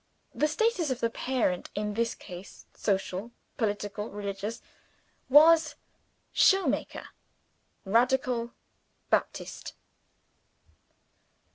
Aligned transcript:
The 0.33 0.47
status 0.47 0.89
of 0.89 0.99
the 0.99 1.11
parent, 1.11 1.69
in 1.75 1.93
this 1.93 2.15
case 2.15 2.65
social 2.73 3.29
political 3.57 4.09
religious 4.09 4.59
was 5.29 5.75
Shoemaker 6.33 7.09
Radical 7.85 8.51
Baptist. 9.11 9.75